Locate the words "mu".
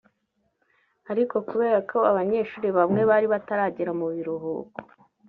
3.99-4.07